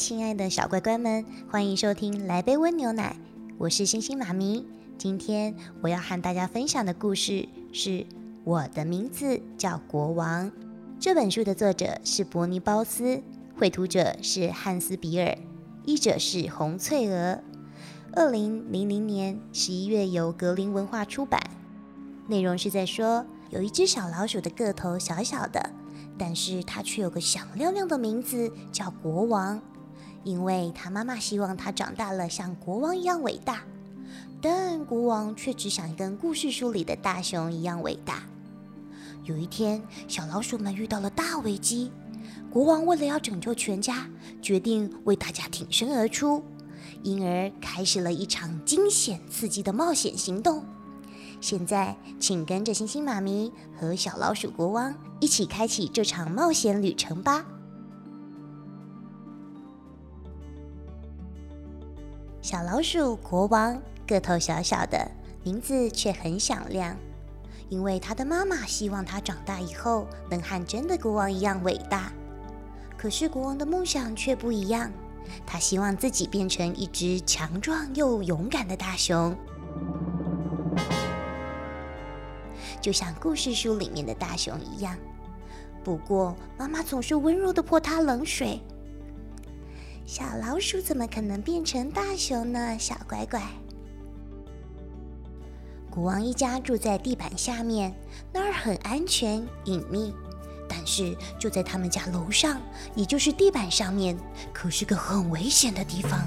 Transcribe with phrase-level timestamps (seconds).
[0.00, 3.14] 亲爱的小乖乖们，欢迎收听《来杯温牛奶》，
[3.58, 4.64] 我是星星妈咪。
[4.96, 7.90] 今天我要和大家分享的故事是
[8.42, 10.50] 《我的名字叫国王》。
[10.98, 13.22] 这本书的作者是伯尼·包斯，
[13.58, 15.36] 绘图者是汉斯·比尔。
[15.84, 17.38] 译者是洪翠娥，
[18.14, 21.38] 二零零零年十一月由格林文化出版。
[22.26, 25.70] 内容是在说，有一只小老鼠的个头小小的，
[26.16, 29.60] 但是它却有个响亮亮的名字，叫国王。
[30.22, 33.62] 因为它妈妈希望它长大了像国王一样伟大，
[34.40, 38.22] 但国王却只想跟故事书里的大熊一样伟大。
[39.24, 41.90] 有一天，小老鼠们遇到了大危机。
[42.50, 44.08] 国王为了要拯救全家，
[44.42, 46.42] 决定为大家挺身而出，
[47.02, 50.64] 因而开始了一场惊险刺激的冒险行动。
[51.40, 57.46] 现在，请跟着星星妈咪和小老鼠国王一起开启这场冒险旅程吧。
[62.50, 65.08] 小老鼠国王个头小小的，
[65.44, 66.96] 名字却很响亮，
[67.68, 72.12] 因为他的妈妈希望他长大以后能和真的国王一样伟大。
[72.98, 74.90] 可是国王的梦想却不一样，
[75.46, 79.32] 他希望自己变成一只强壮又勇敢的大熊，
[82.80, 84.98] 就像故事书里面的大熊一样。
[85.84, 88.60] 不过妈妈总是温柔的泼他冷水。
[90.12, 92.76] 小老鼠怎么可能变成大熊呢？
[92.80, 93.40] 小乖乖。
[95.88, 97.94] 国王一家住在地板下面，
[98.32, 100.12] 那儿很安全隐秘。
[100.68, 102.60] 但是就在他们家楼上，
[102.96, 104.18] 也就是地板上面，
[104.52, 106.20] 可是个很危险的地方，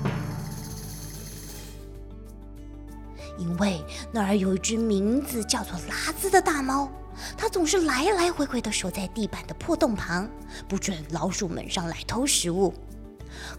[3.37, 3.83] 因为
[4.13, 6.89] 那儿有一只名字叫做拉兹的大猫，
[7.37, 10.29] 它总是来来回回的守在地板的破洞旁，
[10.69, 12.73] 不准老鼠们上来偷食物。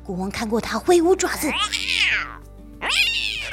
[0.03, 1.51] 国王看过它挥舞爪子，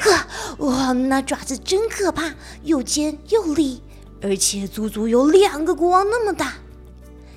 [0.00, 3.82] 呵，哇，那爪子真可怕，又尖又利，
[4.20, 6.54] 而且足足有两个国王那么大。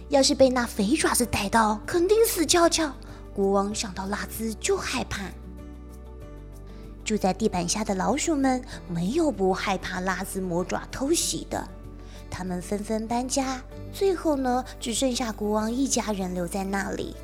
[0.09, 2.93] 要是被那肥爪子逮到，肯定死翘翘。
[3.33, 5.23] 国王想到拉兹就害怕。
[7.03, 11.67] 住在地板下的老鼠们没有不害怕拉兹魔爪偷袭的，
[12.29, 13.61] 他们纷纷搬家。
[13.93, 17.15] 最后呢，只剩下国王一家人留在那里，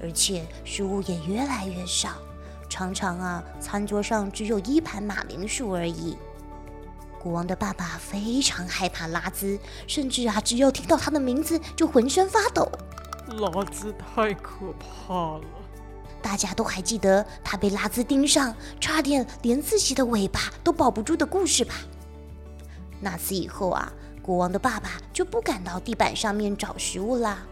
[0.00, 2.10] 而且食物也越来越少，
[2.68, 6.16] 常常啊，餐桌上只有一盘马铃薯而已。
[7.18, 12.70] 国王的爸爸非常害怕拉兹，甚至啊，只要听到他的名字就浑身发抖。
[13.26, 15.44] 拉兹太可怕了！
[16.22, 21.74] 大家都还记得他被拉兹盯上，差点连自己的尾巴都保不住的故事吧？
[23.00, 23.92] 那次以后啊，
[24.22, 27.44] 国王的爸爸就不敢到地板上面找食物啦。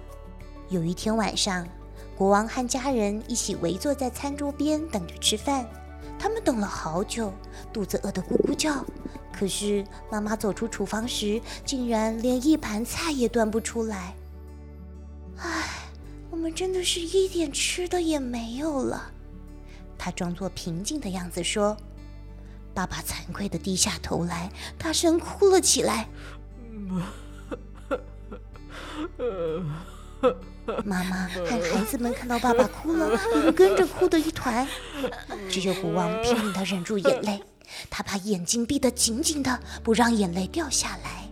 [0.69, 1.67] 有一天晚上，
[2.17, 5.69] 国王和家人一起围坐在餐桌边等着吃饭，
[6.19, 7.33] 他们等了好久，
[7.73, 8.85] 肚子饿得咕咕叫。
[9.33, 14.15] 可是妈妈走出厨房时，竟然连一盘菜也端不出来。
[15.37, 15.91] 唉，
[16.31, 19.13] 我们真的是一点吃的也没有了。
[19.99, 21.77] 他装作平静的样子说。
[22.75, 26.09] 爸爸惭愧的低下头来，大声哭了起来。
[30.85, 34.67] 妈妈和孩子们看到爸爸哭了，也 跟着哭的一团。
[35.49, 37.43] 只有国王拼命地忍住眼泪。
[37.91, 41.29] 他把眼睛闭得紧紧的，不让眼泪掉下来。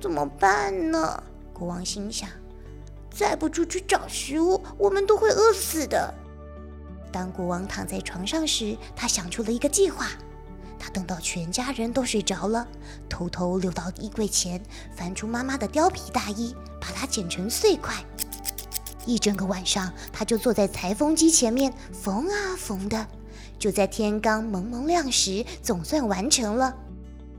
[0.00, 1.22] 怎么办呢？
[1.52, 2.28] 国王心想：
[3.10, 6.12] 再不出去找食物，我们都会饿死的。
[7.10, 10.08] 当国王躺在床上时，他想出了一个计划。
[10.80, 12.66] 他等到全家人都睡着了，
[13.08, 14.60] 偷偷溜到衣柜前，
[14.96, 17.94] 翻出妈妈的貂皮大衣，把它剪成碎块。
[19.06, 23.06] 一整个晚上，他就坐在裁缝机前面缝啊缝的。
[23.58, 26.74] 就在天刚蒙蒙亮时，总算完成了。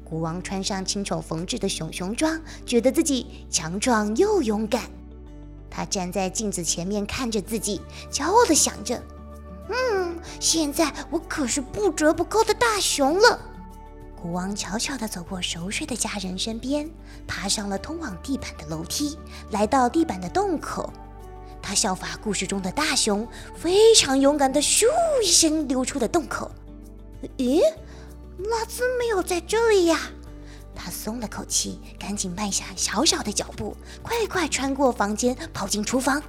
[0.04, 4.84] 国王穿上亲手缝制的熊熊装，觉得自己强壮又勇敢。
[5.70, 7.80] 他站在镜子前面看着自己，
[8.12, 9.02] 骄傲地想着
[9.72, 13.40] ：“嗯，现在我可是不折不扣的大熊了。”
[14.22, 16.88] 国王悄悄地走过熟睡的家人身边，
[17.28, 19.18] 爬上了通往地板的楼梯，
[19.50, 20.92] 来到地板的洞口。
[21.62, 24.86] 他效法故事中的大熊，非常勇敢地咻
[25.24, 26.52] 一声溜出了洞口。
[27.38, 27.62] 咦，
[28.38, 30.00] 拉兹没有在这里呀！
[30.76, 36.22] 他松了口气，赶紧迈下小小的脚步，快快穿过房间，跑进厨房。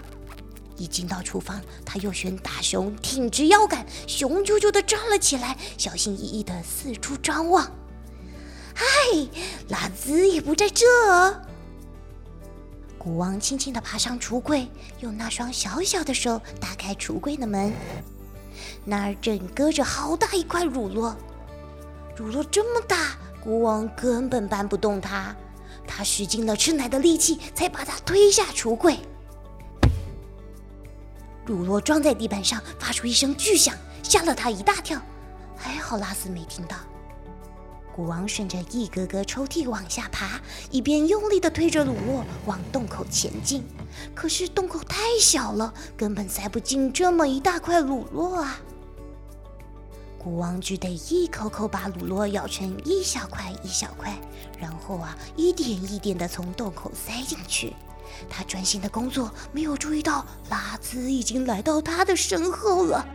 [0.82, 7.70] 一进到厨房，他又选大熊挺直腰杆，雄赳赳地站了起来，小心翼翼地四处张望。
[8.74, 8.84] 嗨，
[9.68, 10.84] 拉兹也不在这。
[12.98, 14.68] 国王轻轻地爬上橱柜，
[14.98, 17.72] 用那双小小的手打开橱柜的门。
[18.84, 21.14] 那儿正搁着好大一块乳酪，
[22.16, 25.36] 乳酪这么大，国王根本搬不动它。
[25.86, 28.98] 他使尽了吃奶的力气，才把它推下橱柜。
[31.44, 35.00] 乳酪撞在地板上，发出一声巨响，吓了他一大跳。
[35.56, 36.76] 还好拉斯没听到。
[37.94, 40.40] 国王顺着一格格抽屉往下爬，
[40.70, 43.62] 一边用力地推着鲁洛往洞口前进。
[44.14, 48.58] 可是洞口太小了，根本塞不进这么一大块鲁洛啊！
[50.16, 54.16] 国王只得一口口把鲁洛咬成一小块一小块，
[54.58, 57.74] 然后啊，一点一点地从洞口塞进去。
[58.28, 63.06] 他专心的工作，没有注意到拉兹已经来到他的身后了。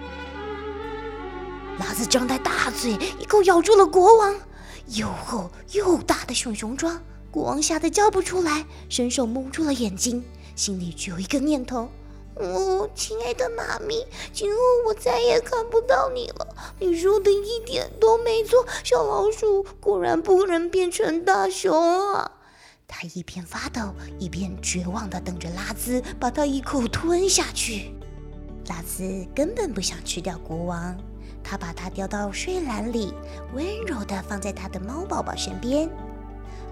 [1.79, 4.35] 拉兹张开大嘴，一口咬住了国王。
[4.95, 6.99] 又厚又大的熊熊装，
[7.29, 10.23] 国王吓得叫不出来，伸手蒙住了眼睛，
[10.55, 11.89] 心里只有一个念头：
[12.35, 14.57] 哦，亲爱的妈咪，今后
[14.87, 16.47] 我再也看不到你了。
[16.79, 22.31] 你说的一点都没错，小老鼠果然不能变成大熊啊！
[22.87, 27.93] 他一边发抖，一边绝望地等着拉兹把他一口吞下去。
[28.67, 30.97] 拉兹根本不想吃掉国王。
[31.43, 33.13] 他把它叼到睡篮里，
[33.53, 35.89] 温柔地放在他的猫宝宝身边。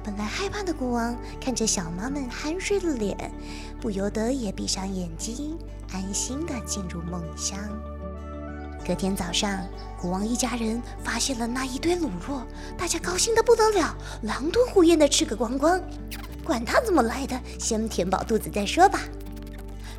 [0.03, 3.31] 本来害怕的国王看着小猫们酣睡的脸，
[3.79, 5.57] 不由得也闭上眼睛，
[5.91, 7.57] 安心地进入梦乡。
[8.85, 9.65] 隔天早上，
[9.99, 12.43] 国王一家人发现了那一堆卤肉，
[12.77, 15.81] 大家高兴得不得了，狼吞虎咽地吃个光光。
[16.43, 18.99] 管他怎么来的，先填饱肚子再说吧。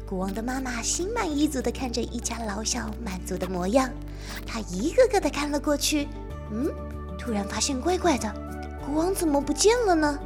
[0.08, 3.90] 国王的妈妈心满意足地看着一家老小满足的模样。
[4.46, 6.06] 她一个个的看了过去，
[6.52, 6.72] 嗯，
[7.18, 8.32] 突然发现怪怪的，
[8.86, 10.16] 国王怎么不见了呢？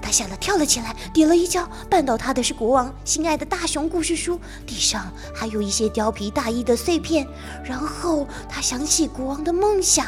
[0.00, 7.26] 他吓得跳了起来，跌了一跤，绊倒他的是国王心爱的大熊故事书，地上还有一些貂皮大衣的碎片。
[7.64, 10.06] 然后他想起国王的梦想，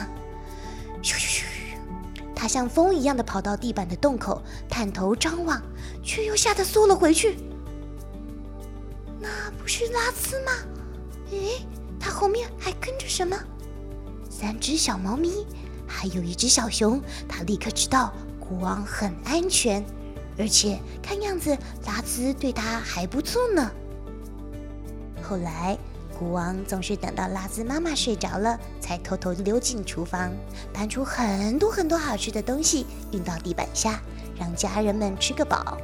[1.02, 1.44] 咻咻咻，
[2.34, 5.60] 他像风一样的跑到地板的洞口，探头张望，
[6.02, 7.36] 却又吓得缩了回去。
[9.20, 9.28] 那
[9.60, 10.52] 不是拉兹吗？
[11.30, 11.66] 诶。
[12.04, 13.38] 他后面还跟着什么？
[14.28, 15.46] 三只小猫咪，
[15.86, 17.00] 还有一只小熊。
[17.28, 18.12] 他立刻知道
[18.52, 19.82] 国王很安全，
[20.38, 21.56] 而且看样子
[21.86, 23.70] 拉兹对他还不错呢。
[25.22, 25.78] 后来，
[26.18, 30.30] 国王总是等到拉兹妈妈睡着了，才偷偷溜进厨房，
[30.70, 34.02] 搬出很多很多好吃的东西，运到地板下，
[34.38, 35.78] 让家人们吃个饱。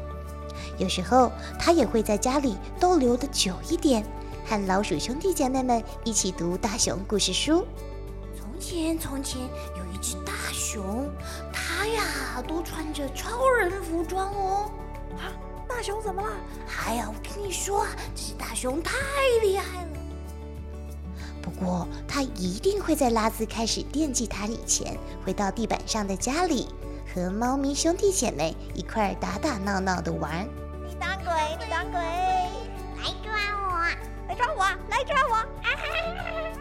[0.76, 4.04] 有时候，他也会在家里逗留的久一点。
[4.44, 7.66] 和老鼠兄弟姐妹们一起读大熊故事书。
[8.36, 11.08] 从前，从前有一只大熊，
[11.98, 14.70] 呀都穿着超人服装哦。
[15.16, 15.32] 啊，
[15.68, 16.28] 大熊怎么了？
[16.86, 18.92] 哎呀，我跟你说啊，这只大熊太
[19.42, 19.88] 厉害了。
[21.42, 26.68] 不过，他一定会在拉兹开始惦记他以前，回到地板上的家里，
[27.14, 30.46] 和猫咪兄弟姐妹一块打打闹闹的玩。
[30.86, 33.32] 你当鬼，你当鬼，来抓
[33.66, 33.78] 我！
[34.28, 34.62] 来抓我！
[34.90, 35.44] 来抓我！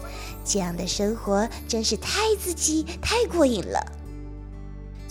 [0.44, 3.80] 这样的生活真是太刺激、太过瘾了。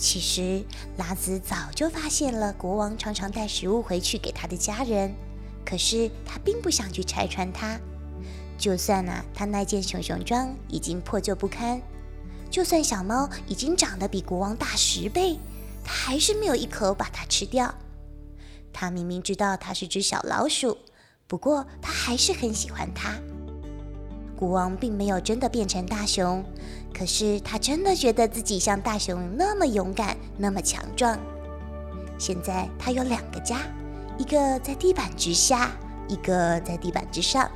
[0.00, 0.64] 其实
[0.96, 5.14] 拉兹早就发现了，国王常常带食物回去给他的家人，
[5.62, 7.78] 可是他并不想去拆穿它。
[8.56, 11.80] 就算啊，他那件熊熊装已经破旧不堪，
[12.50, 15.38] 就算小猫已经长得比国王大十倍，
[15.84, 17.74] 他还是没有一口把它吃掉。
[18.72, 20.78] 他明明知道它是只小老鼠。
[21.26, 23.18] 不过他还是很喜欢它。
[24.40, 26.42] 国王并没有真的变成大熊，
[26.94, 31.18] 可是他真的觉得自己像大熊那么勇敢，那么强壮。
[32.18, 33.58] 现在他有两个家，
[34.16, 35.70] 一个在地板之下，
[36.08, 37.50] 一个在地板之上。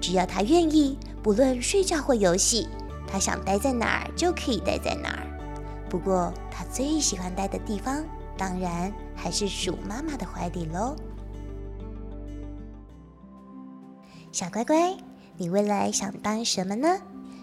[0.00, 2.66] 只要他愿意，不论睡觉或游戏，
[3.06, 5.26] 他想待在哪儿就可以待在哪儿。
[5.90, 8.02] 不过他最喜欢待的地方，
[8.38, 10.96] 当然还是鼠妈妈的怀里喽。
[14.32, 14.96] 小乖乖，
[15.38, 16.98] 你未来想当什么呢？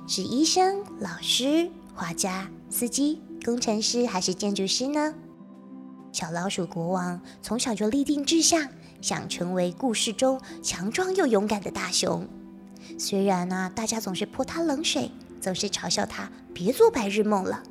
[0.08, 5.14] 是医生、老师、画家、司机、工程师还是建筑师呢？
[6.12, 8.68] 小老鼠国王从小就立定志向，
[9.02, 12.28] 想成为故事中强壮又勇敢的大熊。
[12.98, 17.64] 虽然呢，大家总是泼他冷水，总是嘲笑他别做白日梦了，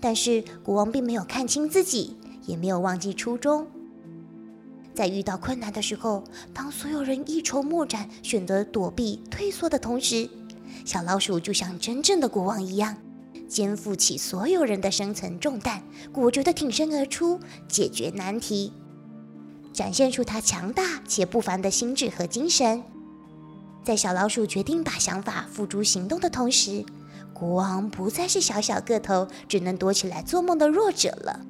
[0.00, 3.66] 但是国王并没有看清自己，也没有忘记初衷。
[4.98, 10.28] 在遇到困难的时候，当所有人一筹莫展，选择躲避、退缩的同时，
[10.84, 12.96] 小老鼠就像真正的国王一样，
[13.48, 17.38] 肩负起所有人的生存重担，果决地挺身而出，
[17.68, 18.72] 解决难题，
[19.72, 22.82] 展现出他强大且不凡的心智和精神。
[23.84, 26.84] 在小老鼠决定把想法付诸行动的同时，
[27.32, 31.46] 国王不再是小小个头，只能躲起来做梦的弱者了。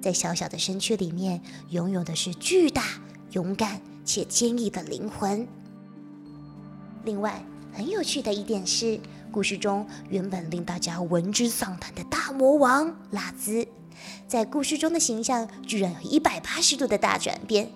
[0.00, 2.84] 在小小的身躯里面，拥有的是巨大、
[3.32, 5.46] 勇敢且坚毅的灵魂。
[7.04, 8.98] 另外，很有趣的一点是，
[9.30, 13.66] 故事中原本令大家闻之丧胆的大魔王拉兹，
[14.26, 17.70] 在故事中的形象居然有一百八十度的大转变。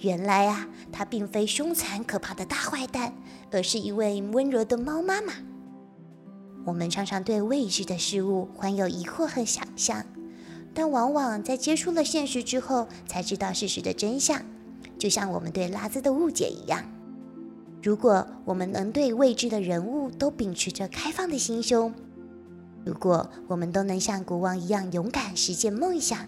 [0.00, 3.14] 原来啊，他并非凶残可怕的大坏蛋，
[3.50, 5.32] 而是一位温柔的猫妈妈。
[6.66, 10.04] 我们常常对未知的事物怀有疑惑和想象。
[10.72, 14.40] 但往往在接触了现实之后，才知道事实的真相，
[14.98, 16.84] 就像我们对拉兹的误解一样。
[17.82, 21.92] 如果我们能对未知的人物都秉持着开放的心胸，
[22.84, 26.26] 如果我们都能像国王一样勇敢实现梦想，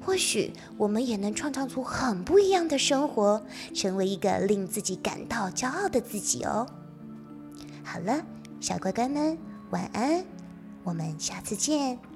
[0.00, 3.42] 或许我们也能创造出很不一样的生活，
[3.74, 6.66] 成为一个令自己感到骄傲的自己哦。
[7.82, 8.24] 好了，
[8.60, 9.36] 小乖乖们，
[9.70, 10.24] 晚安，
[10.84, 12.13] 我们下次见。